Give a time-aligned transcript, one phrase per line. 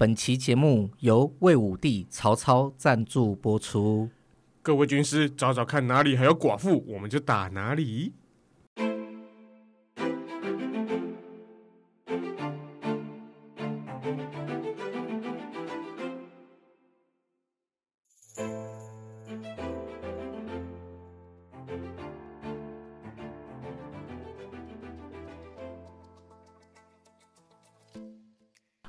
[0.00, 4.08] 本期节目由魏武帝曹操赞助播出。
[4.62, 8.12] 各位军师，找找看哪里还有寡妇，我们就打哪里。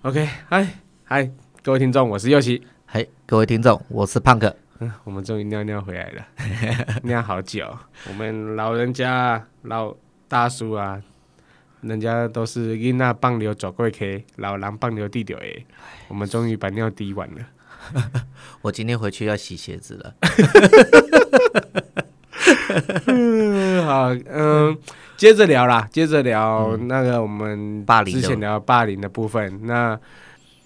[0.03, 0.79] OK，嗨
[1.11, 1.27] 嗨，
[1.63, 2.61] 各位听众，我是右奇。
[2.86, 4.55] 嘿，各位听众，我是胖哥。
[4.77, 6.23] 嗯，我们终于尿尿回来了，
[7.01, 7.65] 尿好久。
[8.07, 9.91] 我们老人家、老
[10.27, 11.01] 大叔啊，
[11.81, 15.65] 人家都是囡仔放尿走过去，老人放尿滴掉诶。
[16.09, 17.37] 我们终于把尿滴完了。
[18.61, 20.14] 我今天回去要洗鞋子了。
[23.83, 24.78] 好，嗯。
[25.17, 30.00] 接着聊啦，接着聊那个我们霸凌，之前聊霸凌的部分，那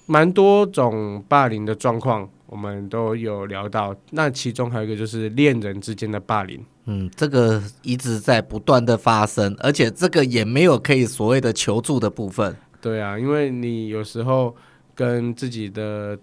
[0.06, 3.96] 蛮多种霸凌的状况，我们都有聊到。
[4.12, 12.56] 那其中还有一个就是恋人之间的霸凌，嗯，这个一直在不断的发生，而且这个也没有可以所谓的求助的部分。
[12.82, 14.56] 对啊，因为你有时候
[14.94, 16.18] 跟自己的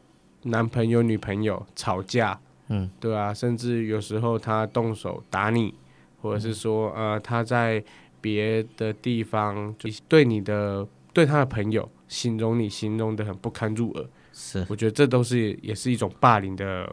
[0.45, 5.75] 男朋友、女朋友吵架，嗯，对啊，甚至有时候他动手打你，
[6.21, 7.83] 或者是说，呃，他在。
[8.23, 14.67] 别的地方就对你的对他的朋友形容你形容的很不堪入耳，是。
[14.69, 16.91] 我觉得这都是也是一种霸凌的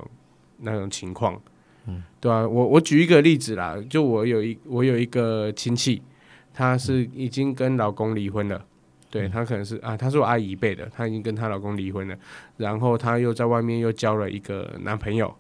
[0.59, 1.41] 那种情况，
[1.87, 6.01] 嗯，对啊，我我举一个例子啦，就我有一我有一个亲戚，
[6.53, 8.63] 她是已经跟老公离婚了，
[9.09, 12.15] 对，她可能是啊，她是我阿姨辈的，她已经跟她老公离婚了，
[12.57, 15.35] 然后她又在外面又交了一个男朋友。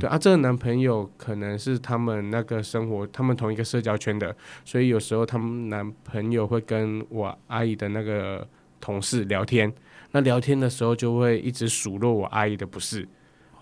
[0.00, 8.46] 对啊，这个男朋友可能是他们那个生活，他们同一个社交圈的，所以有时候他们男朋友会跟我阿姨的那个
[8.82, 9.72] 同事聊天，
[10.10, 13.08] 那聊天的时候就会一直数落我阿姨的不是，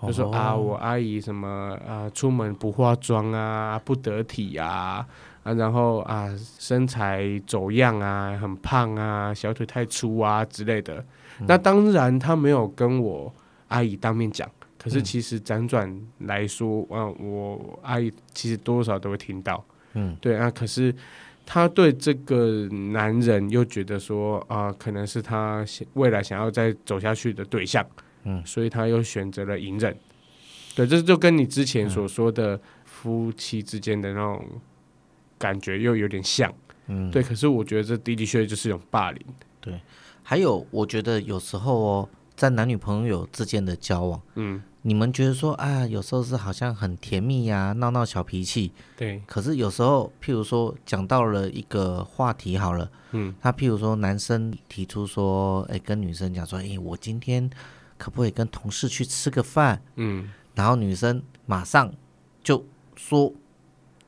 [0.03, 5.07] 就说啊，我阿姨什么啊，出门不化妆啊，不得体啊，
[5.45, 6.29] 啊，然后啊，
[6.59, 11.05] 身材走样啊，很胖啊，小腿太粗啊之类的。
[11.47, 13.33] 那当然他没有跟我
[13.69, 14.51] 阿姨当面讲。
[14.83, 20.51] 可是其实辗转来说，嗯、啊，我阿姨其实多多少少都会听到，嗯，对啊。
[20.51, 20.95] 可是
[21.52, 27.84] 他对这个男人又觉得说，啊，可能是他未来想要再走下去的对象，
[28.22, 29.92] 嗯，所以他又选择了隐忍。
[30.77, 34.46] 对，这就跟你之前所说的夫妻之间的那种
[35.38, 36.55] 感觉又有点像，
[36.86, 37.20] 嗯，对。
[37.20, 39.20] 可是我觉得这的的确确就是一种霸凌。
[39.61, 39.80] 对，
[40.22, 44.62] 还有我觉得有时候哦，在男女朋友之间的交往，嗯。
[44.83, 48.73] 你们觉得说啊，有时候是好像很甜蜜呀，闹闹小脾气。
[48.96, 49.23] 对。
[49.27, 57.51] 可是有时候，譬如说讲到了一个话题好了，嗯，他譬如说男生提出说，哎，跟女生讲说，哎，我今天
[57.98, 59.83] 可不可以跟同事去吃个饭？
[59.96, 60.30] 嗯。
[60.55, 61.92] 然后女生马上
[62.42, 62.64] 就
[62.97, 63.33] 说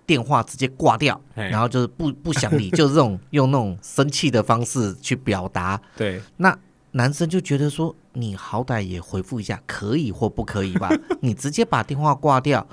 [0.06, 5.80] 电话直接挂掉，然后就是不不想理，就是这种用那种生气的方式去表达。
[5.96, 6.20] 对。
[6.38, 6.58] 那
[6.92, 7.94] 男生就觉得说。
[8.14, 10.90] 你好歹也回复一下，可以或不可以吧？
[11.22, 12.68] 你直接把电话挂掉，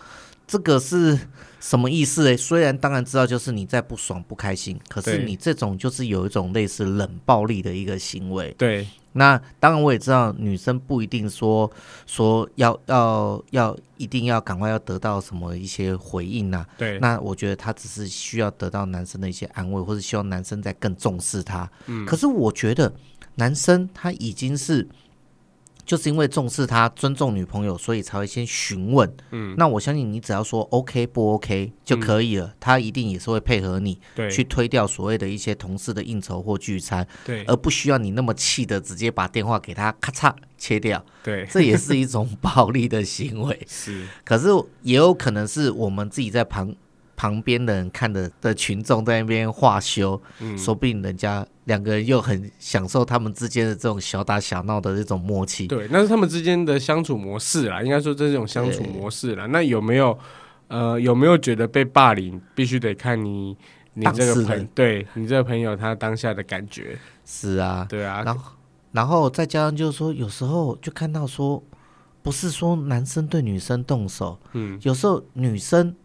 [0.45, 1.17] 这个是
[1.61, 2.35] 什么意思诶？
[2.35, 8.53] 虽然当然知道，就是你在不爽不开心，可是你这种就是有一种类似冷暴力的一个行为。
[8.57, 11.71] 对，那当然我也知道，女生不一定说
[12.05, 16.67] 说要要要一定要赶快要得到什么一些回应呐、啊。
[16.77, 21.71] 对，那我觉得她只是需要得到男生的一些安慰，或者希望男生再更重视她。
[21.85, 22.91] 嗯，可是我觉得
[23.35, 24.87] 男生他已经是。
[25.85, 29.11] 就是因为重视他、尊重女朋友，所以才会先询问。
[29.31, 43.59] 嗯，那我相信你只要说 OK 不 OK 就可以了，嗯、他一定也是会配合你，对，去推掉所谓的一些同事的应酬或聚餐，对，而不需要你那么气的直接把电话给他咔嚓切掉，对，这也是一种暴力的行为。
[43.67, 44.49] 是，可是
[44.83, 46.75] 也有可能是我们自己在旁。
[47.15, 55.67] 旁边的人看的的群众在那边话休，嗯，说不定人家两个人又很享受他们之间的这种小打小闹的这种默契。
[55.67, 59.45] 对，那是他们之间的相处模式啦，应该说这是一种相处模式啦。
[59.45, 60.17] 那有没有
[60.67, 63.55] 呃有没有觉得被霸凌，必须得看你
[63.93, 66.97] 你这个朋对你这个朋友他当下的感觉。
[67.23, 68.51] 是啊，对啊，然后
[68.91, 71.63] 然后再加上就是说，有时候就看到说，
[72.23, 75.95] 不是说男生对女生动手，嗯，有时候女生。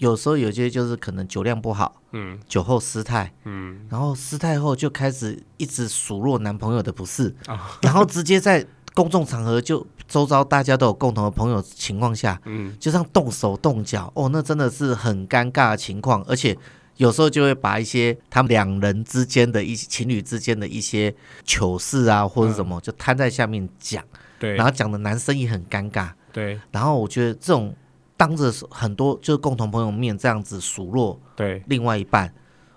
[0.00, 16.56] 有时候有些就是可能酒量不好，嗯，酒后失态，嗯，然后失态后就开始一直数落男朋友的不是，哦， 然后直接在公众场合就周遭大家都有共同的朋友情况下，嗯，就这样动手动脚，哦，那真的是很尴尬的情况，而且
[16.96, 21.14] 有时候就会把一些他们两人之间的一些情侣之间的一些
[21.44, 24.02] 糗事啊，或者什么，就摊在下面讲。
[24.38, 26.08] 对，然后讲的男生也很尴尬。
[26.32, 27.74] 对，然后我觉得这种
[28.20, 32.30] 当着很多就是共同朋友面这样子数落对另外一半，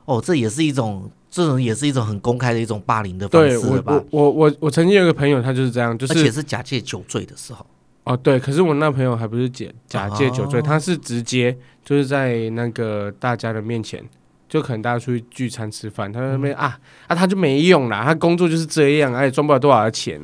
[0.05, 1.11] 哦，这也是一种。
[1.35, 3.99] 这种也是一种很公开的一种霸凌的方式了吧？
[4.11, 7.65] 我我我我曾经有个朋友，他就是这样，就是而且是假借酒醉的时候。
[8.03, 14.07] 哦，对，可是我那朋友还不是假假借酒醉，哦、他是直接就是在那个大家的面前，
[14.47, 20.21] 就可能大家出去聚餐吃饭，他在那边、嗯、啊啊，他就没用啦，他工作就是这样，而且赚不了多少钱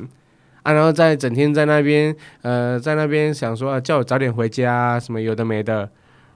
[0.62, 5.90] 啊，然后在整天在那边呃，在那边想说、啊、叫我早点回家、啊，什么有的没的，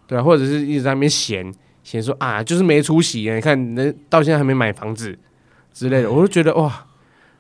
[0.07, 1.53] 对啊，或者是一直在那边闲。
[1.83, 5.19] 闲说啊，就是没出息啊，你看人到现在还没买房子
[5.75, 6.87] 之类的，我就觉得哇，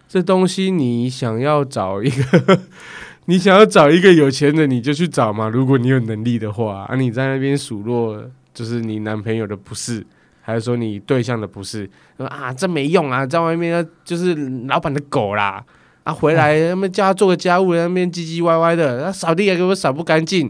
[0.06, 2.60] 这东西你想要找一个，
[3.24, 5.48] 你想要找一个有钱的，你就去找嘛。
[5.48, 8.22] 如果你有能力的话，啊，你在那边数落，
[8.52, 10.04] 就是你男朋友的不是，
[10.42, 11.88] 还是说你对象的不是？
[12.18, 14.34] 说啊，这没用啊，在外面就是
[14.66, 15.64] 老板的狗啦，
[16.04, 20.48] 啊，回来他们叫他做个家务，那边唧唧歪歪的，扫地也给我扫不干净，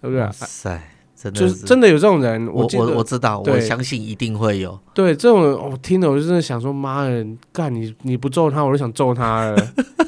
[0.00, 0.28] 对不对？
[0.32, 0.80] 塞。
[1.32, 4.78] 就是真的有这种人，我我我知道，我相信一定会有。
[4.94, 9.56] 对这种人，我听了我就真的想说，妈的，干你你不揍他，我就想揍他了。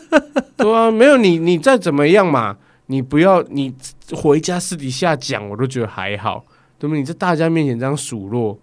[0.57, 2.57] 对啊，没有你，你再怎么样嘛，
[2.87, 3.75] 你不要你
[4.13, 6.45] 回家私底下讲，我都觉得还好，
[6.79, 7.01] 对不对？
[7.01, 8.57] 你在大家面前这样数落，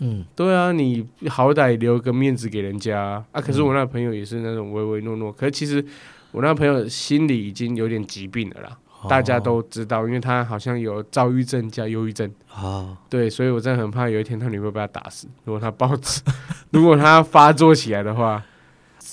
[0.00, 3.40] 嗯，对啊，你好歹留个面子给人家啊。
[3.40, 5.84] 可是我那朋友也是那种唯唯诺诺，可是其实
[6.32, 8.78] 我那朋友心里已经有点疾病了啦。
[9.08, 12.30] 大家都知道，因为他好像有躁郁症加忧郁症。
[12.54, 15.26] 哦，对，所以我真的很怕有一天他女朋友被他打死。
[15.44, 15.90] 如果他暴，
[16.70, 18.44] 如果他发作起来的话，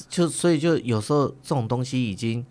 [0.09, 2.45] 就所以就有时候这种东西已经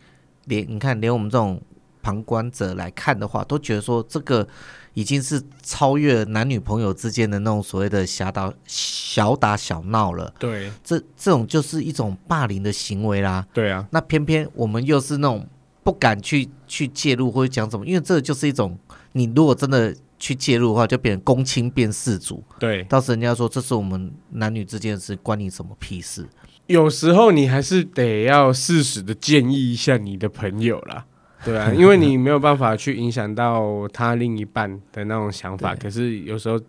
[0.46, 1.60] 连你看，连我们这种
[2.00, 4.48] 旁观者来看的话，都觉得说这个
[4.96, 10.34] 已经是超越男女朋友之间的那种所谓的小打小打小闹了。
[10.38, 13.46] 对，这这种就是一种霸凌的行为啦。
[13.52, 15.46] 对啊，那偏偏我们又是那种。
[15.86, 18.76] 不敢去去介入或者讲什么，因为这就是一种，
[19.12, 22.42] 你如果真的去介入的话，就变成公亲变世主。
[22.58, 26.26] 对，到时人家说这是我们男女之间的事，关你什么屁事？
[26.66, 31.06] 有时候你还是得要适时的建议一下你的朋友啦，
[31.46, 36.60] 对啊， 因为你没有办法去影响到他另一半的那种想法，可是有时候。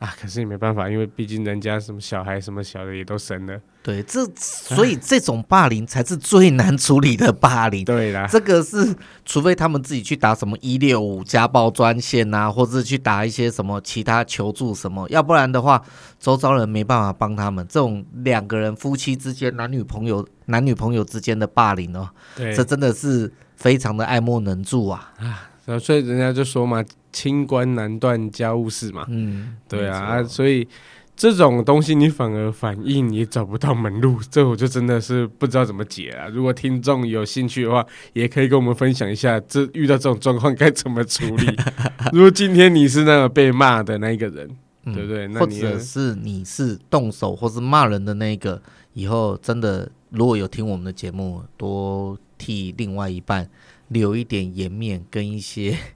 [0.00, 3.58] 啊，可是也没办法，因为毕竟人家什么小孩什么小的也都生了。
[3.82, 7.86] 对，这所以这种霸凌才是最难处理的霸凌。
[7.86, 8.94] 对啦，这个是
[9.24, 15.82] 除非他们自己去打什么一六五家暴专线啊，或者去打一些什么其他求助什么，要不然的话，
[16.18, 17.66] 周遭人没办法帮他们。
[17.66, 23.32] 这种两个人夫妻之间、男女朋友、男女朋友之间的霸凌哦，对，这真的是
[23.64, 25.14] 非常的爱莫能助啊。
[25.18, 26.84] 啊，所以人家就说嘛。
[27.14, 30.66] 清官难断家务事嘛，嗯，对啊，啊，所以
[31.14, 36.26] 这种东西你反而反应也找不到门路，这我就真的是不知道怎么解啊。
[36.26, 41.56] 如果听众有兴趣的话，也可以跟我们分享一下，这遇到这种状况该怎么处理。
[42.12, 44.50] 如果今天你是那个被骂的那一个人，
[44.86, 45.28] 嗯、对不对？
[45.34, 48.60] 或者是你是动手或是骂人的那一个，
[48.94, 53.48] 以后真的如果有听我们的节目，多替另外一半
[53.88, 55.78] 留一点颜面跟一些。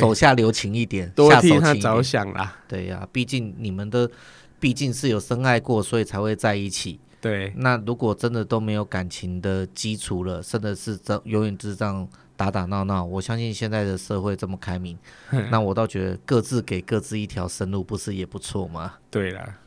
[0.00, 2.58] 手下留情一点，多替他着想啦。
[2.66, 4.10] 对呀、啊，毕竟你们的
[4.58, 6.98] 毕竟是有深爱过，所以才会在一起。
[7.20, 14.98] 对，那如果真的都没有感情的基础了，甚至是这永远是这样打打闹闹，我相信现在的社会这么开明，
[15.52, 18.94] 那我倒觉得各自给各自一条生路，不是也不错吗？
[19.08, 19.58] 对啦，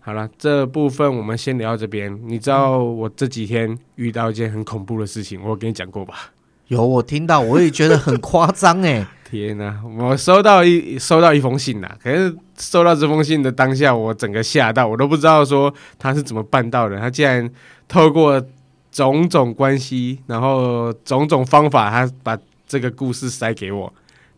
[0.00, 2.18] 好了，这部分我们先聊到这边。
[2.26, 6.30] 你知道我这几天遇到一件很恐怖的事情，我跟你讲过吧？
[6.68, 9.06] 有，我听到，我也觉得很夸张哎。
[9.30, 16.98] 天呐，我收到一收到一封信呐，可是收到这封信的当下，我整个吓到，我都不知道说他是怎么办到的。
[16.98, 17.48] 他竟然
[17.86, 18.44] 透过
[18.90, 23.92] 种种关系，然后种种方法，他把这个故事塞给我，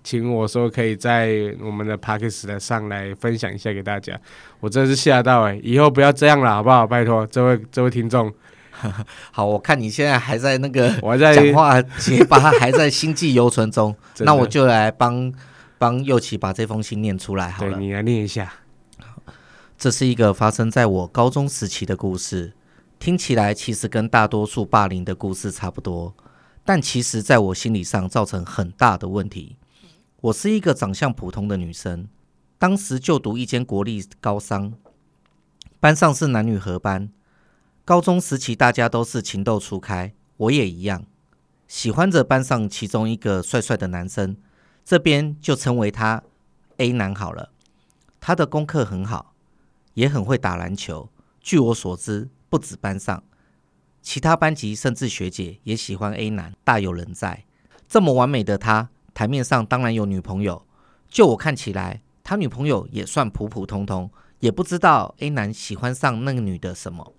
[0.04, 4.18] 请我说可以在我们的 Podcast 上来分享一下给大家。
[4.60, 6.86] 我真是吓到哎，以后不要这样了，好不好？
[6.86, 8.32] 拜托，这位这位听众。
[9.30, 15.32] 好，我看你现在还在那个 我在讲话结巴，还在心悸犹存中， 那我就来帮
[15.78, 17.78] 帮右奇把这封信念出来好了。
[17.78, 18.52] 你来念一下。
[19.78, 22.52] 这是一个发生在我高中时期的故事，
[22.98, 26.14] 听起来其实跟大多数霸凌的故事差不多，
[26.64, 29.56] 但其实在我心理上造成很大的问题。
[30.22, 32.06] 我是一个长相普通的女生，
[32.56, 34.74] 当时就读一间国立高商，
[35.80, 37.10] 班上是男女合班。
[37.84, 41.04] 高中时期，大家都是情窦初开，我也一样，
[41.66, 44.36] 喜欢着班上其中一个帅帅的男生，
[44.84, 46.22] 这边就称为他
[46.76, 47.50] A 男好了。
[48.20, 49.34] 他的功课很好，
[49.94, 51.10] 也很会打篮球。
[51.40, 53.24] 据我所知，不止班上，
[54.00, 57.44] 其他班级甚至学姐也喜欢 A 男，大有人在。
[57.88, 60.64] 这么完美的他，台面上当然有女朋友。
[61.08, 67.14] 就我看起来，他女朋友也算普普通通，也不知道 A 男喜欢上那个女的什么。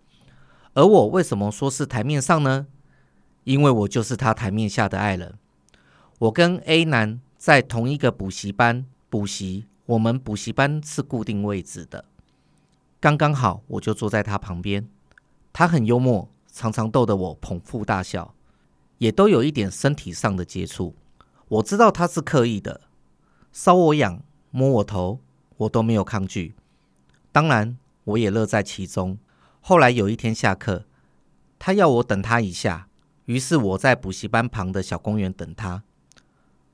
[0.73, 2.65] 而我为什么说是台面上呢？
[3.43, 5.37] 因为我就是他台面下的爱人。
[6.19, 12.05] 我跟 A 男在同一个补习班补习，我们补习班是固定位置的，
[12.99, 14.87] 刚刚好我就坐在他旁边。
[15.51, 18.33] 他很幽默，常常逗得我捧腹大笑。
[18.97, 20.95] 也都有一点身体上的接触，
[21.53, 22.81] 我知道他是刻意的，
[23.53, 25.19] 搔我痒、摸我头，
[25.57, 26.55] 我都没有抗拒。
[27.31, 29.19] 当然，我也乐在其中。
[29.61, 30.85] 后来有一天下课，
[31.59, 32.87] 他要我等他一下，
[33.25, 35.83] 于是我在补习班旁的小公园等他。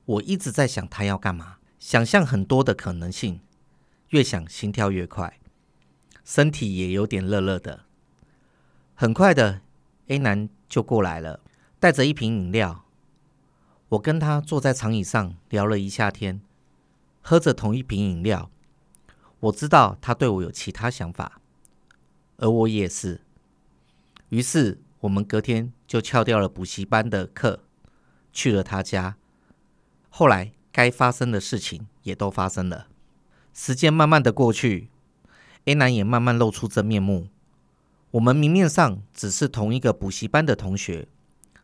[0.06, 3.40] 我一直在想他要干嘛，想象很多的可能性，
[4.08, 5.38] 越想心跳越快，
[6.24, 7.80] 身体也有点热热的。
[8.94, 9.60] 很快的
[10.06, 11.40] ，A 男就过来了。
[11.78, 12.84] 带着一瓶饮料，
[13.90, 16.40] 我跟他坐在长椅上聊了一夏天，
[17.22, 18.48] 喝着同一瓶饮料。
[19.40, 21.40] 我知道他对我有其他想法，
[22.36, 23.22] 而我也是。
[24.28, 27.64] 于是我们隔天就翘掉了补习班的课，
[28.32, 29.16] 去了他家。
[30.08, 32.86] 后来该发生的事情也都发生了。
[33.52, 34.88] 时间慢慢的过去
[35.64, 37.26] ，A 男也慢慢露出真面目。
[38.12, 41.08] 我们明面上只是同一个补习班的同学。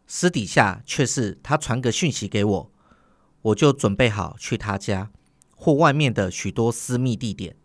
[0.09, 2.73] 私底下却是他传个讯息给我，
[3.43, 5.11] 我就准备好去他家
[5.57, 7.57] 或外面的许多私密地点。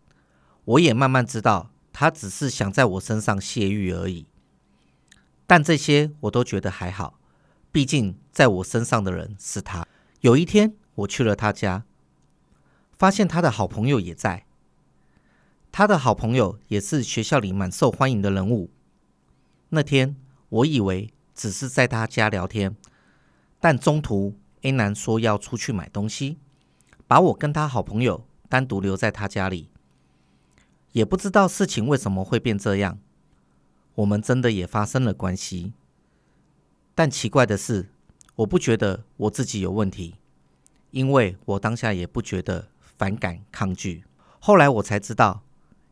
[0.64, 4.26] 我也慢慢知道，他只是想在我身上泄欲而已。
[5.46, 7.20] 但这些我都觉得还好，
[7.70, 9.86] 毕竟在我身上的人是他。
[10.20, 11.84] 有一天我去了他家，
[12.98, 14.46] 发现他的好朋友也在。
[15.70, 18.70] 他的好朋友也是学校里蛮受欢迎的人物。
[19.68, 20.16] 那天
[20.48, 21.12] 我以为。
[21.34, 22.76] 只是在他家聊天，
[23.58, 26.38] 但中途 A 男说要出去买东西，
[27.06, 29.68] 把我跟他好朋友单独留在他家里。
[30.92, 32.98] 也不知道事情为什么会变这样，
[33.94, 35.72] 我们真的也发生了关系。
[36.94, 37.88] 但奇怪的是，
[38.36, 40.16] 我不觉得我自己有问题，
[40.90, 44.04] 因为我当下也不觉得反感抗拒。
[44.38, 45.42] 后来我才知道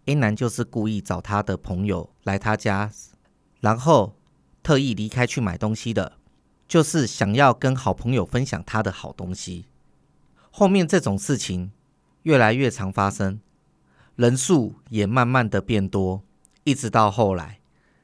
[0.05, 2.93] ，A 男就是故意找他的朋友来他家，
[3.61, 4.15] 然后。
[4.63, 6.13] 特意离开去买东西的，
[6.69, 9.67] 就是想要跟好朋友分享他的好东西。
[10.51, 11.73] 后面这种事情
[12.25, 13.41] 越来越常发生，
[14.17, 16.23] 人数也慢慢的变多，
[16.65, 17.61] 一直到后来，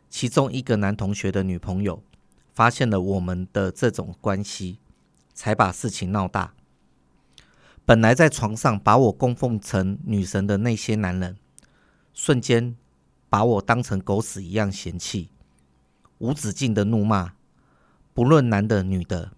[0.09, 2.03] 其中一个男同学的女朋友
[2.55, 4.79] 发现了我们的这种关系，
[5.35, 6.55] 才把事情闹大。
[7.85, 11.37] 本来在床上把我供奉成女神的那些男人，
[12.15, 12.75] 瞬间
[13.29, 15.29] 把我当成狗屎一样嫌弃。
[16.19, 17.35] 无止境的怒骂，
[18.15, 19.33] 不论男的女的，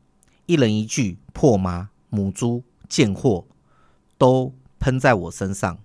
[0.47, 3.47] 一人一句“破麻”“母猪”“贱货”，
[4.17, 5.79] 都喷在我身上。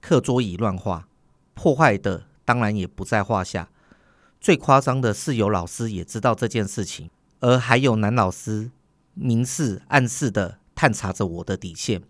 [0.00, 1.08] 课桌椅乱画，
[1.54, 3.68] 破坏的当然也不在话下。
[4.40, 8.70] 最夸张的是，有老师也知道这件事情，而还有男老师
[9.14, 12.02] 明示暗示的探查着我的底线。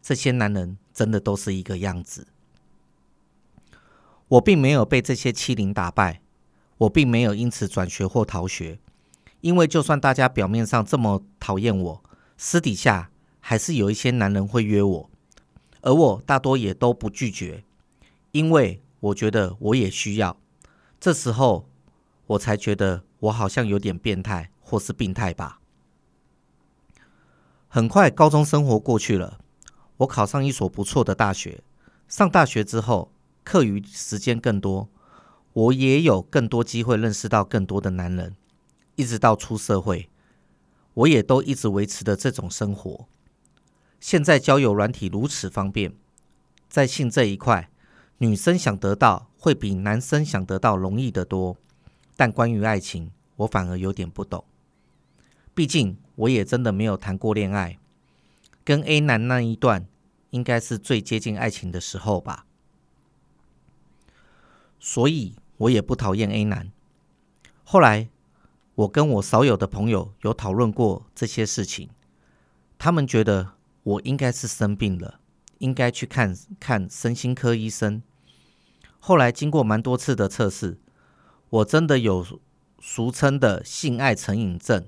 [0.00, 2.26] 这些男人真的都是一个样子。
[4.28, 6.22] 我并没有被这些欺凌打败。
[6.80, 8.78] 我并没有因此转学或逃学，
[9.42, 12.02] 因为就算大家表面上这么讨厌我，
[12.38, 15.10] 私底下还是有一些男人会约我，
[15.82, 17.64] 而我大多也都不拒绝，
[18.32, 20.38] 因为我觉得我也需要。
[20.98, 21.68] 这时候
[22.28, 25.60] 我才觉得我好像有点变态或是病态吧。
[27.68, 29.38] 很快高中生活过去了，
[29.98, 31.62] 我考上一所不错的大学。
[32.08, 33.12] 上大学之后，
[33.44, 34.88] 课余时间更多。
[35.52, 38.36] 我也有更多机会认识到更多的男人，
[38.94, 40.08] 一直到出社会，
[40.94, 43.06] 我也都一直维持着这种生活。
[43.98, 45.92] 现在交友软体如此方便，
[46.68, 47.68] 在性这一块，
[48.18, 51.56] 女生想得到会比男生想得到容易得多。
[52.16, 54.44] 但关于爱情，我反而有点不懂。
[55.54, 57.78] 毕竟我也真的没有谈过恋爱，
[58.64, 59.86] 跟 A 男那一段
[60.30, 62.46] 应该是最接近爱情的时候吧。
[64.78, 66.70] 所以我也不讨厌 A 男。
[67.64, 68.08] 后来，
[68.74, 71.90] 我跟我少有的朋友有讨论过这些事情，
[72.78, 73.52] 他们觉得
[73.82, 75.20] 我应该是生病了，
[75.58, 78.02] 应该去看看身心科医生。
[78.98, 80.78] 后来经过蛮多次的测试，
[81.50, 82.26] 我真的有
[82.80, 84.86] 俗称的性爱成瘾症。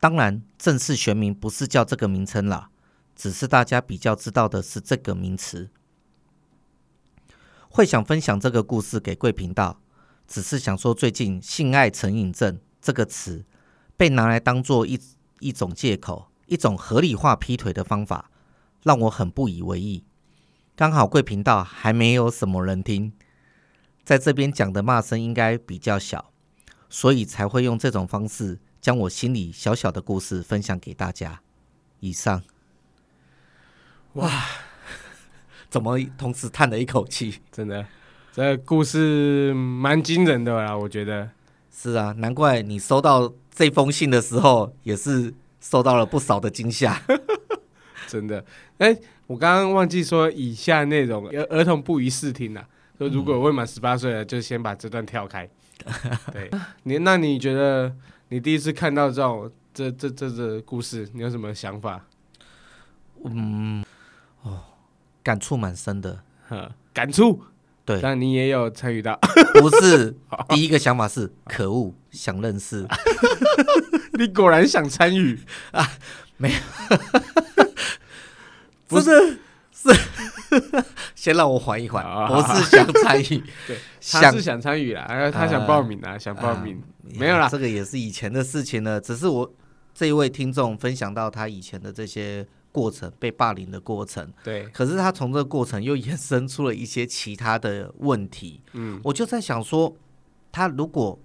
[0.00, 2.70] 当然，正式学名不是叫这个名称啦，
[3.14, 5.70] 只是大家比较知道的是这个名词。
[7.68, 9.80] 会想分享这个故事给贵频道，
[10.28, 13.44] 只是想说最近“性爱成瘾症”这个词
[13.96, 15.00] 被拿来当做一
[15.40, 18.30] 一种借口，一种合理化劈腿的方法，
[18.82, 20.04] 让我很不以为意。
[20.76, 23.12] 刚好贵频道还没有什么人听，
[24.04, 26.30] 在这边讲的骂声应该比较小，
[26.88, 31.40] 所以才会用这种方式将我心里小小的故事分享给大家。
[32.00, 32.42] 以上。
[34.14, 34.30] 哇，
[35.68, 37.40] 怎么同时叹了一口气？
[37.50, 37.86] 真的，
[38.38, 41.28] 这故事蛮惊人的啦，我觉得。
[41.72, 47.02] 是啊，难怪你收到这封信的时候，也是受到了不少的惊吓。
[48.06, 48.38] 真的，
[48.78, 52.64] 哎、欸，我刚刚忘记说，以下内容儿儿童不宜视听呐。
[52.96, 55.50] 说如果未满十八岁了，就先把这段跳开。
[56.32, 56.48] 对，
[56.84, 57.92] 你那你觉得
[58.28, 62.06] 你第一次看到这种这这这这故事，你有什么想法？
[63.24, 63.84] 嗯，
[64.42, 64.60] 哦，
[65.24, 66.22] 感触蛮深的，
[66.94, 67.42] 感触。
[67.88, 69.18] 对，但你也有参与到，
[69.58, 70.14] 不是？
[70.50, 72.86] 第一个想法是可恶，想认识。
[74.12, 75.40] 你果然想参与。
[75.70, 75.88] 啊？
[76.36, 76.58] 没有，
[78.88, 79.38] 不是，
[79.72, 79.88] 是
[81.14, 83.78] 先让我缓一缓，我是想参与，对，
[84.12, 86.78] 他是想参与啦，他想报名啊，想报名，
[87.18, 89.50] 没有啦，这个也是以前的事情了，只是我
[89.94, 92.46] 这一位听众分享到他以前的这些。
[92.78, 99.92] 过程被霸凌的过程，对，可是他从这个过程又衍生出了一些其他的问题，嗯，我就在想说，
[100.52, 101.18] 他如果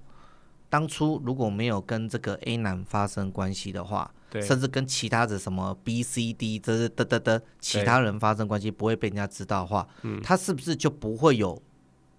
[0.67, 11.61] 当初如果没有跟这个 A 男发生关系的话，对，甚至跟其他的什么 B、C、D 这这的的的其他人发生关系，不会被人家知道的话，嗯，他是不是就不会有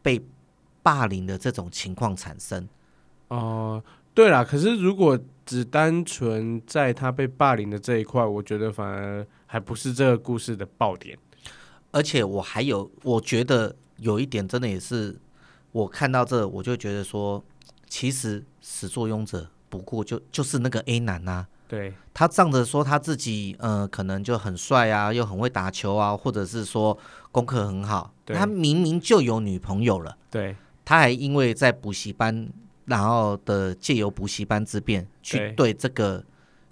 [0.00, 0.24] 被
[0.82, 2.68] 霸凌的这种情况产生？
[3.28, 5.18] 哦、呃，对啦，可是如果。
[5.44, 11.18] 只单纯在他被霸凌的这一块，我觉得反而还不是这个故事的爆点。
[11.90, 15.16] 而且我还有，我觉得有一点真的也是，
[15.72, 17.44] 我看到这我就觉得说，
[17.88, 21.48] 其实始作俑者不过就就是那个 A 男呐、啊。
[21.68, 26.98] 对，他仗着说他自己呃可能就很帅啊，又很会打球啊，或者是说
[27.30, 30.16] 功课很好，他明明就有女朋友了。
[30.30, 32.48] 对，他还因为在补习班。
[32.86, 36.22] 然后的借由补习班之便去对这个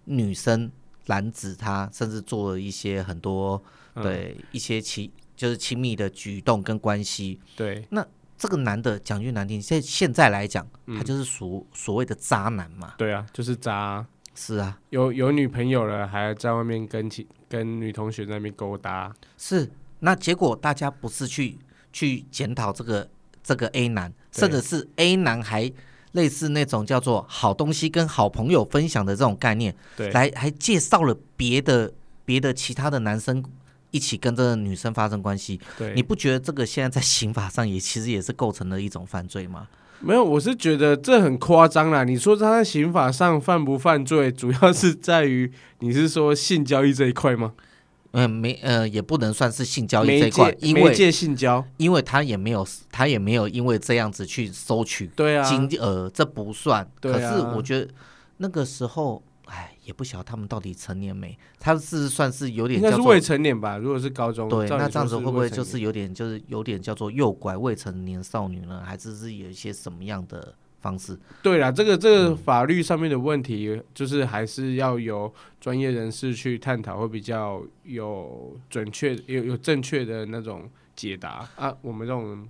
[0.05, 0.70] 女生
[1.07, 3.62] 拦止她，甚至做了一些很多
[3.94, 7.40] 对一些亲就是亲密的举动跟关系。
[7.57, 12.94] 对，那这个男的讲句难听，现现在来讲，他就是所所谓的渣男嘛。
[12.98, 14.07] 对啊，就是渣。
[14.35, 19.14] 是啊，有有女朋友了，还在外面跟其跟女同学在那边勾搭。
[19.37, 19.70] 是，
[20.01, 21.59] 那结果大家不是去
[21.92, 23.09] 去检讨这个
[23.42, 25.72] 这个 A 男，甚至是 A 男还。
[26.12, 31.92] 类似那种叫做好东西跟好朋友分享的这种概念，对，来还介绍了别的
[32.25, 33.42] 别的其他的男生
[33.90, 39.68] 一起跟这个女生发生关系，对，你不觉得这个现在在刑法上也其实也是构成了一种犯罪吗？
[40.01, 42.03] 没有，我是觉得这很夸张啦。
[42.03, 47.53] 你说他在刑法上犯不犯罪，主要是在于你是说性交易这一块吗？
[48.12, 56.87] 嗯，没，呃，也不能算是性交易这一块，因为性交，因为他也没有，他也没有因为这样子去收取对啊金额，这不算。
[57.01, 57.14] 对啊。
[57.14, 57.88] 可是我觉得
[58.37, 63.79] 那个时候，哎，也不晓得他们到底成年没，他是算是有点叫做，应该是未成年吧？
[63.79, 68.83] 如果是高中，对，那这样子会不会就是有点就是有点叫做诱拐未成年少女呢？
[68.85, 70.55] 还是是有一些什么样的？
[70.83, 81.73] 方式对啦，这个这个法律上面的问题，就是还是要由专业人士去探讨，会比较有准确、有有正确的那种解答啊。
[81.81, 82.47] 我们这种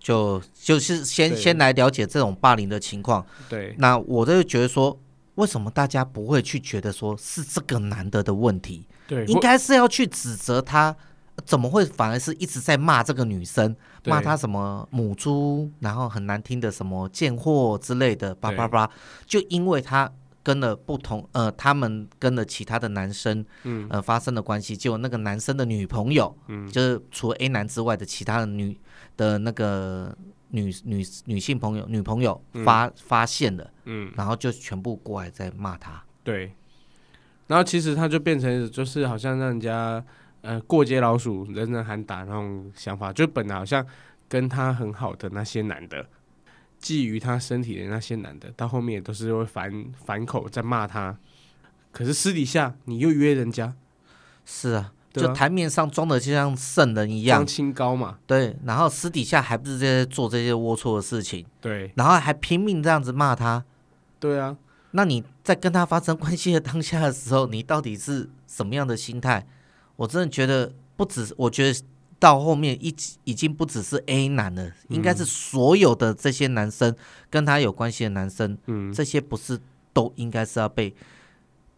[0.00, 3.24] 就就是先先来了解这种霸凌的情况。
[3.48, 4.98] 对，那我就觉得说，
[5.34, 8.86] 为什么大家不会去觉得说是这个男的的问题？
[9.06, 10.96] 对，应该是要去指责他。
[11.44, 18.90] 怎么会反而是一直在骂这个女生，骂她什么母猪，然后很难听的什么贱货之类的，叭叭叭，
[19.26, 20.10] 就因为她
[20.42, 28.78] 跟了不同呃，他们跟了其他的男生，嗯，呃，发生了关系，结果那个男生的女朋友，嗯，就是除了 A 男之外的其他的女
[29.16, 30.16] 的那个
[30.48, 36.54] 女女女性朋友女朋友发、嗯、发现了，嗯，然后就全部过来在骂他，对，
[37.48, 40.02] 然后其实他就变成就是好像让人家。
[40.46, 43.84] 呃，过街老鼠，人人喊打那种想法，就本来好像
[44.28, 46.06] 跟他很好的那些男的，
[46.80, 51.18] 觊觎他身体的那些男的，到后面也都是会反反口在骂他。
[51.90, 53.74] 可是私底下你又约人家，
[54.44, 58.18] 是啊，就台面上装的就像圣人一样，装清高嘛。
[58.24, 61.44] 对，然后私底下还不是在做这些龌龊的事情。
[61.60, 63.64] 对，然后还拼命这样子骂他。
[64.20, 64.56] 对啊，
[64.92, 69.44] 那你在跟他发生关系的当下的时候，你到底是什么样的心态？
[69.96, 71.80] 我真的觉得不止，我觉得
[72.18, 76.94] 到后面一已经不只是 A 男了，嗯、应该是所有的这些男生
[77.28, 79.58] 跟他有关系的男生，嗯，这些不是
[79.92, 80.94] 都应该是要被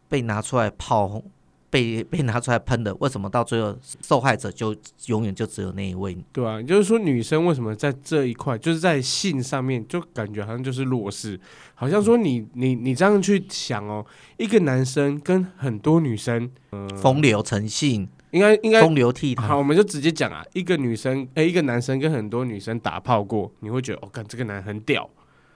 [0.09, 1.25] 被拿出来炮轰。
[1.71, 4.75] 被被拿出来喷的，为什么到最后受害者就
[5.07, 6.17] 永远就只有那一位？
[6.33, 11.39] 对啊，就是说女生为什么在这一块，就是在性上面就感觉好像就是弱势，
[11.75, 14.05] 好像说你你你这样去想哦，
[14.39, 19.41] 一个男生跟很多女生，嗯，风流成性，应该应该风流倜傥。
[19.41, 25.09] 好，我们就直接讲啊，一个女生哎、欸，一个男生跟很多女生打炮过，你会觉得哦，看这个男很屌，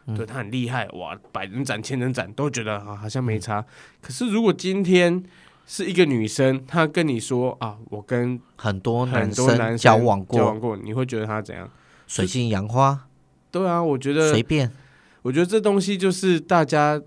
[0.07, 3.65] 嗯、对他很厉害哇，百人斩千人斩都觉得啊好像没差。
[4.01, 5.23] 可是如果今天
[5.67, 11.69] 是一个女生，她跟你说啊，我跟很多男生交往过，交往过，你会觉得她怎样？
[12.07, 13.09] 水性杨花？
[13.51, 14.71] 对啊，我觉得随便。
[15.23, 17.01] 我觉得这东西就是大家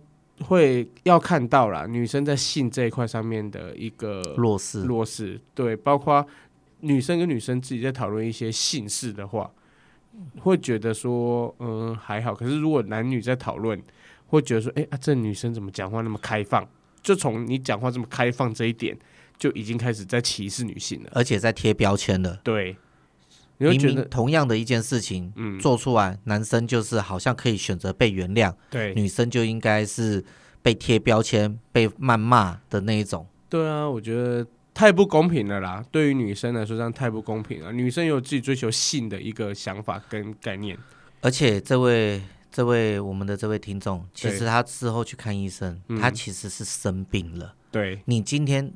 [0.46, 5.40] 会要看到啦，女生在性这一块上面的一个弱势，弱势。
[5.54, 6.26] 对，包括
[6.80, 9.52] 女生跟女生自己在讨论一些性事的话，
[10.40, 12.34] 会觉得说，嗯，还好。
[12.34, 13.82] 可是如果男女在讨论，
[14.28, 16.68] 会觉得说，哎啊，这女生怎么讲话那么开放？
[17.06, 18.98] 就从你讲话这么开放这一点，
[19.38, 22.40] 就已经开始在歧视女性了，而且在贴标签了。
[22.44, 22.76] 对，
[23.60, 30.26] 你会觉得同样的一件事情，嗯，做出来，男生就是好像可以选择被原谅，对，女生就应该是
[30.64, 33.28] 被贴标签、被谩骂的那一种。
[33.48, 35.86] 对啊，我觉得太不公平了啦！
[35.92, 37.72] 对于女生来说，这样太不公平了。
[37.72, 40.76] 女生有自己追求性的一个想法跟概念，
[41.22, 42.20] 而且这位。
[42.56, 47.54] 这位我们的这位听众，其实他事后去看医生，嗯、他其实是生病了。
[47.70, 48.72] 对，你今天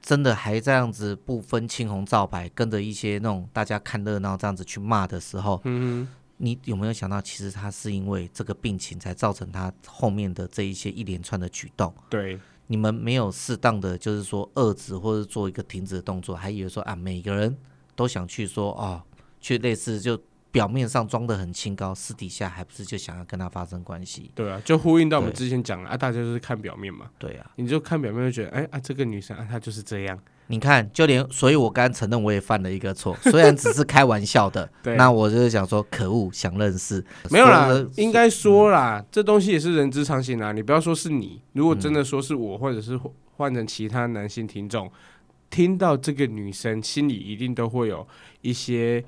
[0.00, 11.92] 真的还这样子不分青红皂白，跟着一些那种大家看热闹这样子去骂的时候，嗯哼，你有没有想到，其实他是因为这个病情才造成他后面的这一些一连串的举动？
[12.08, 17.54] 对，你们没有适当的就是说遏制或者做一个停止的动作，还以为说啊，每个人
[17.94, 19.02] 都想去说哦，
[19.38, 20.18] 去类似就。
[20.50, 24.30] 表面上装的很清高，私底下还不是就想要跟他发生关系？
[24.34, 27.10] 对啊，就呼应到我们之前讲了啊，大家就是看表面嘛。
[27.18, 30.18] 对啊，你就看表面就觉得，哎啊，这个女生啊，她就是这样。
[30.50, 34.66] 你看，就连，所以我刚承认我也犯了一个错， 虽然只是开玩笑的。
[34.82, 37.04] 对，那我就是想说，可恶，想认识。
[37.30, 40.52] 没有啦，应该说啦，嗯、这东西也是人之常情啊。
[40.52, 42.98] 你不要说是你，如果真的说是我，或者是
[43.36, 44.90] 换成其他男性听众，
[45.50, 48.08] 听到这个女生，心里一定都会有
[48.40, 49.04] 一些。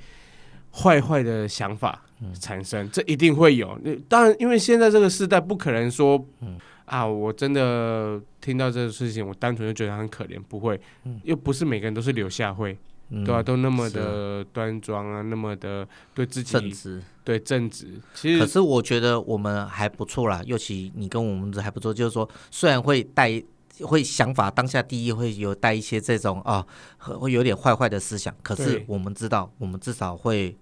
[0.73, 2.03] 坏坏的想法
[2.41, 3.79] 产生，嗯、这一定会有。
[4.09, 10.81] 当然，因为现在这个时代，不可能说，嗯、啊，我真的听到这个事情，我单纯就觉得他很可怜，不会。
[11.05, 12.79] 嗯、又不是每个人都是柳下惠，
[13.09, 13.43] 嗯、对吧、啊？
[13.43, 17.89] 都那么的端庄啊，那么的对自己正直，对正直。
[18.15, 23.43] 其实，可是我觉得我们还不错啦，尤其你跟我们这还不错，就是说，虽然会带
[23.83, 26.67] 会想法当下第一会有带一些这种啊，
[26.99, 30.57] 会有点坏坏的思想，可是我们知道，我们至少会。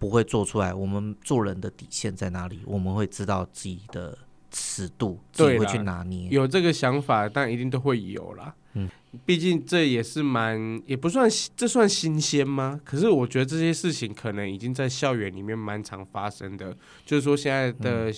[0.00, 0.72] 不会做出来。
[0.72, 2.60] 我们做人的底线在哪里？
[2.64, 4.16] 我们会知道自己的
[4.48, 6.28] 尺度，自己会去拿捏。
[6.30, 8.54] 有这个想法，但一定都会有啦。
[8.74, 8.88] 嗯，
[9.26, 12.80] 毕竟这也是蛮，也不算，这算新鲜吗？
[12.84, 16.72] 可是我觉得这些事情可能已经在校园里面蛮常发生的。
[17.04, 18.08] 就是说，现在的、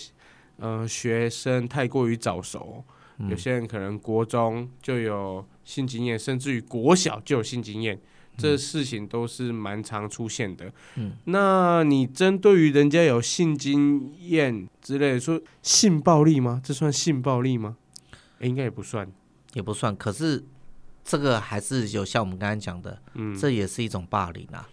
[0.58, 2.94] 嗯、呃学生太过于早熟，嗯、
[3.28, 8.00] 有些人可能国中就有性经验，甚至于国小就有性经验。
[8.38, 10.72] 这事情都是蛮常出现的。
[10.94, 16.58] 嗯，那你针对于人家有性经验之类的，说性暴力吗？
[16.64, 17.76] 这算性暴力吗？
[18.38, 19.06] 诶，应该也不算，
[19.52, 19.94] 也不算。
[19.94, 20.42] 可是
[21.04, 24.66] 这个还是有像我们刚刚讲的，嗯，这也是一种霸凌啊。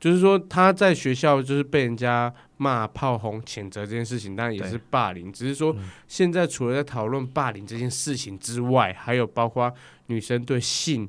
[0.00, 5.32] 就是说他在学校就是被人家骂、炮轰、谴责这件事情，当然也是霸凌。
[5.32, 5.76] 只是说
[6.08, 9.72] 现在除了在讨论霸凌这件事情之外，还有包括
[10.06, 11.08] 女生对性。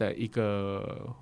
[0.00, 1.14] 的一个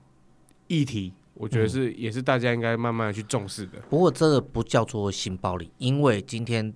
[0.68, 3.80] 议题，我觉得是、嗯、也是大家应该慢慢的去重视的。
[3.90, 6.72] 不过这个不叫做性暴力，因为今天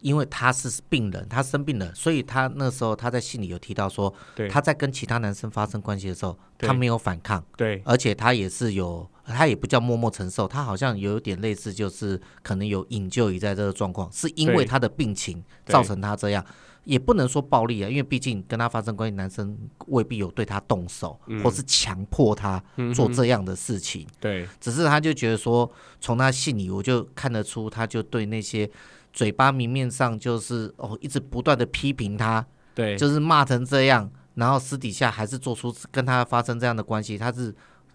[0.00, 4.10] 因为他是病人，他生病了，所以他那时候他在信里有提到说，
[4.50, 16.44] 他在跟其他男生发生关系的时候，他没有反抗，对，而且他也是有，他也不叫默默承受，他好像有点类似，就是可能有引咎于在这个状况，是因为他的病情造成他这样。
[16.84, 22.62] 也不能说暴力啊，因为毕竟跟他发生关系，男生未必有对他动手，嗯、或是强迫他
[22.94, 24.02] 做这样的事情。
[24.02, 28.70] 嗯、对，只是他就觉得说，从他信里我就看得出，他就对那些
[29.14, 37.54] 嘴巴明面上就是哦，一直不断的批评他，对，就是骂成这样，然后私底下还是做出跟他发生这样的关系，他是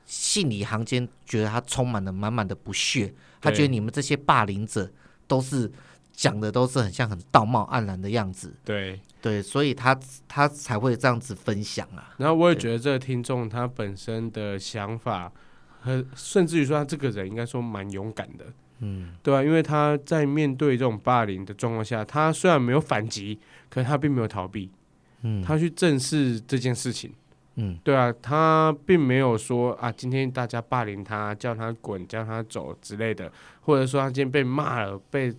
[0.10, 4.92] 信里行间觉得他充满了满满的不屑，他觉得你们这些霸凌者
[5.28, 5.72] 都是。
[6.12, 9.00] 讲的都是很像很道貌岸然的样子，对。
[9.22, 12.14] 对，所以他他才会这样子分享啊。
[12.18, 15.32] 然后我也觉得这个听众他本身的想法
[15.80, 18.48] 和甚至于说他这个人应该说蛮勇敢的，
[18.80, 24.70] 嗯，对啊，因为他在面对这种霸凌的状况下，他虽然没有反击，可是他并没有逃避，
[25.22, 27.14] 嗯，他去正视这件事情，
[27.60, 35.34] 嗯，对啊，他并没有说啊，今天大家霸凌他，叫他滚，叫他走之类的，或者说他今天被骂了，被，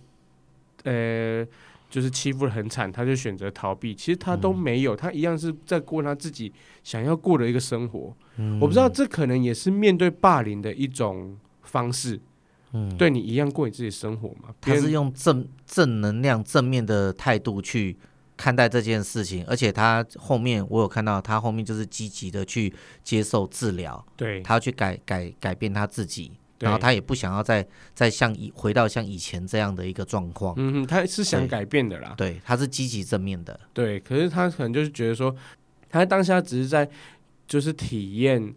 [0.83, 1.45] 呃。
[1.91, 3.93] 就是欺负的很惨，他就选择逃避。
[3.93, 6.49] 其实他都没有，他一样是在过他自己
[6.85, 8.15] 想要过的一个生活。
[8.37, 12.17] 嗯，我不知道这可能也是面对霸凌的一种方式。
[12.71, 14.55] 嗯，对你一样过你自己生活嘛？
[14.61, 17.97] 他是用正正能量、正面的态度去
[18.41, 22.73] 看待这件事情，而且他后面我有看到，他后面就是积极的去
[23.03, 24.03] 接受治疗。
[24.17, 26.31] 对，他要去改改改变他自己。
[26.57, 30.55] 然后他也不想要再再像以回到像以前这样的一个状况。
[30.57, 32.15] 嗯哼，他是想改变的啦。
[32.17, 33.59] 对，对他是积极正面的。
[33.73, 35.35] 对，可是他可能就是觉得说，
[35.89, 36.89] 他当下只是在
[37.47, 38.53] 就是体验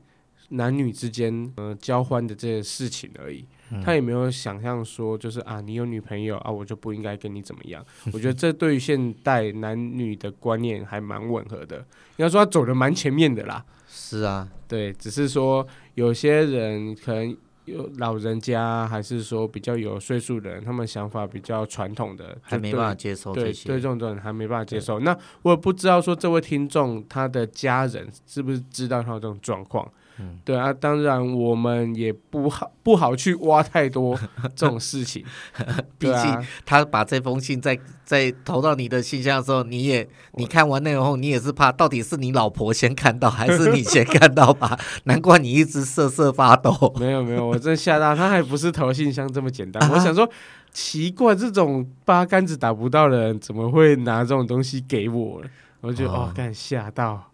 [0.51, 3.45] 男女之间呃交欢的这件事情而已。
[3.71, 7.85] 嗯、他也没有想象说，就是啊，你有女朋友啊，我就不应该跟你怎么样。
[8.13, 11.79] 我觉得这对于现代男女的观念还蛮吻合的。
[12.17, 13.65] 应该说他走的蛮前面的啦。
[13.89, 17.37] 是啊，对，只是说有些人可能。
[17.67, 23.67] 有老人家，还是说比较有岁数的人，他们想法比较传统的，还没办法接受这些。
[23.67, 25.01] 对，对这种人还没办法接受。
[25.01, 29.91] 那我也不知道说这位听众他的家人是不是知道他有这种状况。
[30.19, 34.17] 嗯，对啊，当然我们也不好不好去挖太多
[34.55, 35.25] 这种事情，
[35.99, 44.79] 毕竟他把这封信在在投到你的信箱的时候，你也你看完内容后，你也是怕到底是你老婆先看到还是你先看到吧？
[45.05, 46.95] 难怪你一直瑟瑟发抖。
[47.01, 49.91] 没有没有，我真吓到，他还不是投信箱这么简单。
[49.91, 50.31] 我想说，
[50.73, 55.43] 奇怪，这种八竿子打不到的人，怎么会拿这种东西给我？
[55.81, 57.33] 我就哦，干吓到，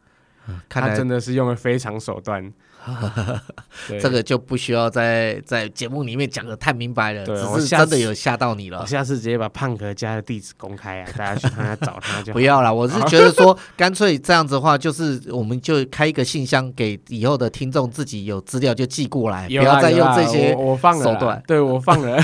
[0.68, 2.50] 看他真的是用了非常手段。
[4.00, 8.80] 这个就不需要在在节目里面讲的太明白了，对只是真的有吓到你了。
[8.80, 12.32] 我下次直接把胖哥家的地址公开啊，大家去他家找他就。
[12.40, 21.42] 不要了，我是觉得说， 干脆这样子的话，就是我们就开一个信箱给以后的听众，自己有资料就寄过来，不要再用这些我放手段。
[21.46, 22.22] 对我放了，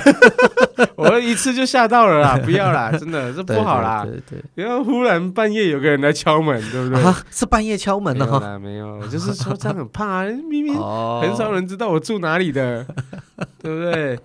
[0.96, 4.04] 我一次就吓到了啦，不要啦，真的这不好啦。
[4.04, 7.14] 对对，然后忽然半夜有个人来敲门，对不对？
[7.30, 10.24] 是半夜敲门的没有，就是说这样很怕。
[10.62, 12.86] 明明很少人知道我住哪里的，
[13.62, 14.18] 对不对？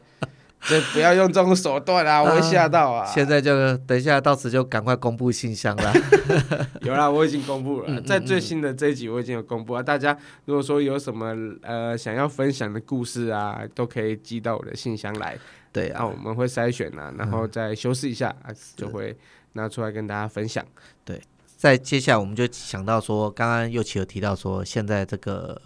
[0.63, 3.03] 所以不要用这种手段啊，我会吓到啊！
[3.03, 5.91] 现在就等一下，到此就赶快公布信箱了。
[6.85, 9.81] 有啦，我已经公布了，在最新的这一集我已经有公布了。
[9.81, 10.15] 大家
[10.45, 15.35] 如果说有什么呃想要分享的故事啊，都可以寄到我的信箱来。
[15.73, 18.31] 对啊，我们会筛选啊，然后再修饰一下，
[18.75, 19.17] 就会
[19.53, 20.63] 拿出来跟大家分享。
[21.03, 21.19] 对，
[21.57, 25.59] 在接下来我们就想到说，刚刚又其有提到说，现在这个。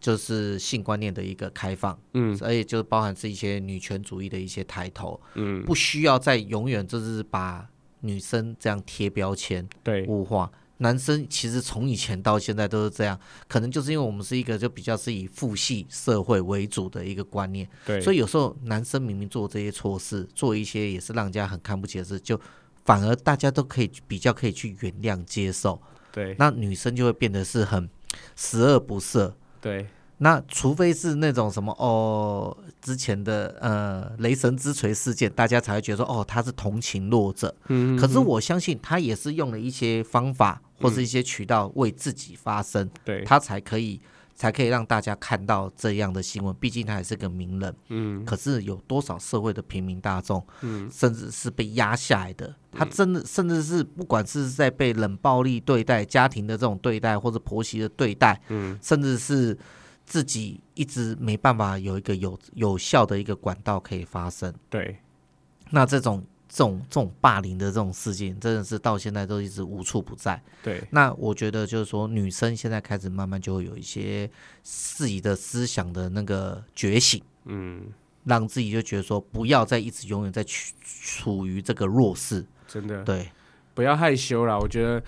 [0.00, 7.68] 就是性观念的一个开放，嗯，而且就是包含是一些女权主义的一些抬头，嗯，不需要再永远就是把
[8.00, 10.50] 女生这样贴标签，对，物化。
[10.80, 11.26] 男生。
[11.28, 22.40] 其实从以前到现在都是这样，可能就是因为我们是一个就比较是以父系社会为主的一个观念，对，所以有时候男生明明做这些错事，做一些也是让人家很看不起的事，就
[22.84, 25.82] 反而大家都可以比较可以去原谅接受，
[26.12, 27.90] 对，那女生就会变得是很
[28.36, 29.32] 十恶不赦。
[29.60, 29.86] 对，
[30.18, 37.54] 那除非是那种什么哦，之前的呃雷神之锤事件，大家才会觉得说哦，他是同情弱者。
[37.68, 44.00] 嗯，可是我相信他也是用了一些方法或是一些渠道为自己发声，对、嗯，他才可以
[44.38, 46.54] 才可以让大家看到这样的新闻。
[46.60, 47.74] 毕竟他还是个名人。
[47.88, 59.58] 嗯，可是有多少社会的平民大众，嗯，甚至是被压下来的，他真的甚至是不管是在被冷暴力对待、家庭的这种对待，或者婆媳的对待，嗯，甚至是
[60.06, 64.54] 自己一直没办法有一个有有效的一个管道可以发声。
[64.70, 64.98] 对，
[65.70, 70.42] 那这种这种这种霸凌的这种事件，真的是到现在都一直无处不在。
[70.62, 74.28] 对，那我觉得就是说，女生现在开始慢慢就会有一些
[74.62, 77.86] 自己的思想的那个觉醒，嗯，
[78.24, 82.44] 让自己就觉得说，不要再一直永远在处处于这个弱势。
[82.66, 83.30] 真的对，
[83.74, 84.58] 不要害羞啦。
[84.58, 85.02] 我觉得，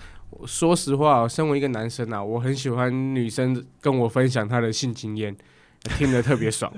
[0.45, 5.35] 说实话，身为一个男生啊，我很喜欢女生跟我分享她的性经验，
[5.97, 6.71] 听得特别爽。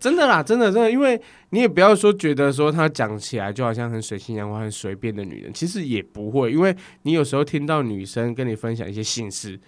[0.00, 6.52] 真的啦，真的真的，因为你也不要说觉得说她讲起来就好像很水性杨花、很随便的女人，其实也不会。
[6.52, 9.58] 因为你有时候听到女生跟你分享一些性事，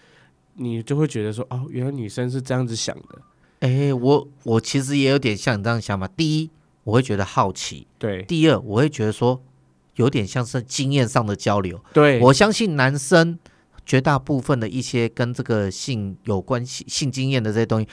[0.54, 3.22] 你就会觉得说，哦，原来女生是这样子想的。
[3.60, 6.06] 哎、欸，我我其实也有点像你这样想法。
[6.08, 6.50] 第一，
[6.84, 9.42] 我会觉得好奇；对，第二，我会觉得说。
[9.96, 13.38] 有点像是经验上的交流，对，我相信男生
[13.86, 17.88] 绝大部分的一些跟这个性有关系、性经验的这些东西，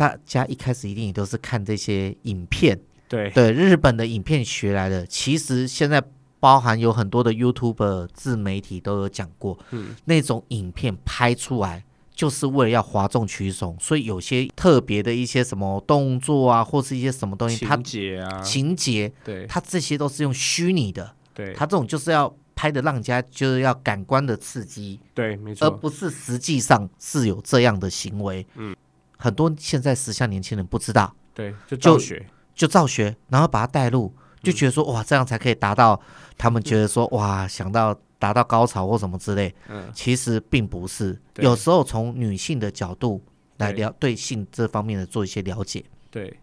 [0.00, 5.04] 大家一开始一定也都是看这些影片，对对，日本的影片学来的。
[5.04, 6.02] 其实现在
[6.38, 11.84] 包含有很多的 YouTube 自媒体都有讲过，嗯，那种影片拍出来
[12.14, 22.34] 就是为了要哗众取宠，所以有些特别的一些什么动作啊，或是一些什么东西，情节啊，情节，对，它这些都是用虚拟的，对，它这种就是要。
[22.52, 28.46] 拍的让人家就是要感官的刺激，对，没错，而不是实际上是有这样的行为。
[28.54, 28.76] 嗯，
[29.20, 36.00] 很多现在时下年轻人不知道，对，就照学，就照学，然后把它带入，就觉得说、嗯、哇，这样才可以达到
[36.38, 39.54] 他们觉得说、嗯、哇，想到达到高潮或什么之类。
[39.68, 43.22] 嗯，其实并不是，有时候从女性的角度
[43.58, 46.38] 来了对性这方面的做一些了解，对，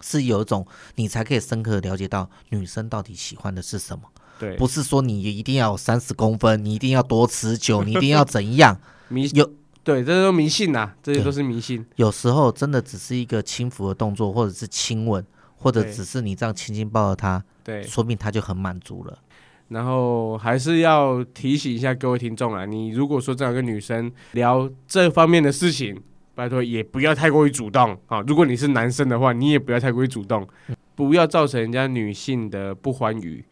[0.00, 0.64] 是有一种
[0.94, 4.04] 你才可以深刻的了解到女生到底喜欢的是什么。
[4.38, 8.80] 对，不是说你一定要有三十公分，你一定要多持久，你一定要怎样？
[9.34, 9.52] 有
[9.90, 11.84] 对，这都迷信呐、啊，这些都是迷信。
[11.96, 15.24] 有时候真的只是一个轻抚的动作，或者是亲吻，
[15.56, 19.18] 或者只是你这样轻轻抱着他，对，说明他就很满足了。
[19.66, 26.00] 然后还是要提醒一下各位听众啊，你如果说这样跟女生聊这方面的事情，
[26.36, 28.20] 拜托也不要太过于主动啊。
[28.28, 30.46] 如果你是男生的话，你也不要太过于主动，
[30.94, 33.44] 不要造成人家女性的不欢愉。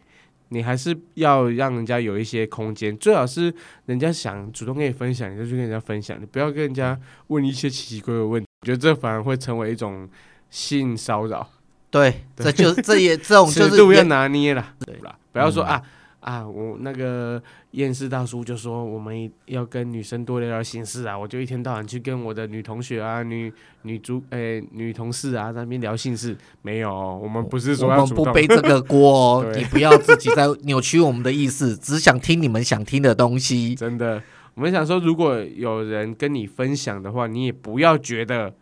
[0.50, 3.52] 你还是要让人家有一些空间，最好是
[3.87, 10.08] 人家想主动跟你分享，你就去跟人家分享，你不要跟人家问一些奇奇怪怪的问题，我觉得这反而会成为一种
[10.50, 11.48] 性骚扰。
[11.90, 15.18] 对，对这就这也这种就是尺度要拿捏了，对吧？
[15.32, 15.82] 不要说啊。
[16.28, 26.36] 啊，我那个厌世大叔就说，我们要跟女生多聊聊心事啊，我就一天到晚去跟我的女同学啊、女女主诶、欸、女同事啊在那边聊心事。
[26.60, 33.74] 没有，我们不是说要我们不背这个锅哦， 你不要自己在扭曲我们的意思，只想听你们想听的东西。
[33.80, 38.52] 真的，我们想说，如果有人跟你分享的话，你也不要觉得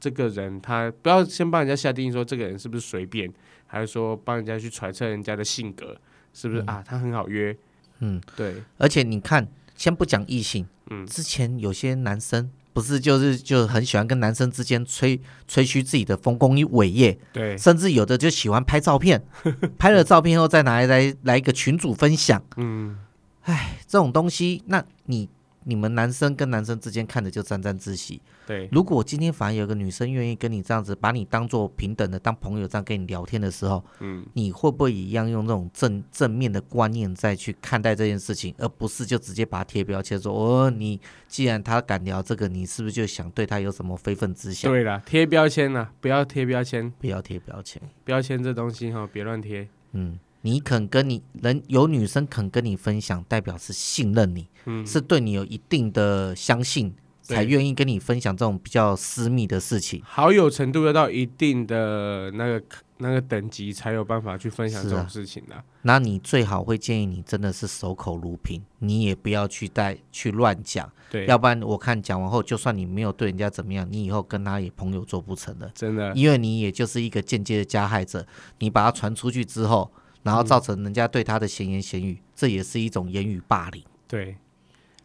[0.00, 3.30] 这个人他不要先帮人家下定义说这个人是不是随便，
[3.66, 5.94] 还是说帮人家去揣测人家的性格。
[6.32, 6.84] 是不是、嗯、啊？
[6.86, 7.56] 他很好约，
[8.00, 8.62] 嗯，对。
[8.78, 19.22] 而且你看，先不讲异性，嗯，之前有些男生不是就是就很喜欢跟男生之间吹吹嘘自己的丰功伟业，对，甚至有的就喜欢拍照片，
[19.78, 22.98] 拍了照片后再拿来来来一个群主分享，嗯，
[23.42, 25.28] 哎，这种东西，那你。
[25.64, 28.20] 你们男生跟男生之间看着就沾沾自喜。
[28.46, 44.72] 对，如果今天反而有个女生愿意跟你这样子，把你当做平等的当朋友这样跟你聊天的时候，嗯，你会不会一样用这种正正面的观念再去看待这件事情，而不是就直接把它贴标签说哦，你既然他敢聊这个，你是不是就想对他有什么非分之想？
[44.72, 49.68] 对了，贴标签了，不要贴标签，不要贴标签，标签这东西哈，别乱贴。
[49.92, 50.18] 嗯。
[50.42, 60.02] 你肯跟你人有女生肯跟你分享，代表是信任你，嗯，是对你有一定的相信，才愿意跟你分享这种比较私密的事情。
[60.04, 62.62] 好友程度要到一定的那个
[62.98, 65.54] 那个等级，才有办法去分享这种事情的。
[65.54, 78.26] 啊，那你最好会建议你真的是守口如瓶，你也不要去带去乱讲，对，要不然我看讲完后，就算你没有对人家怎么样，你以后跟他也朋友做不成的，真的，因为你也就是一个间接的加害者，
[78.58, 79.90] 你把它传出去之后。
[80.22, 83.82] 然后造成人家对他的闲言闲语，嗯，这也是一种言语霸凌。
[84.06, 84.36] 对，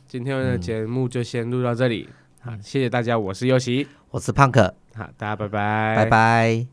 [0.08, 2.10] 今天的节目就先录到这里，
[2.41, 6.67] 好，谢谢大家，我是优奇，我是胖可，好，大家拜拜，拜拜。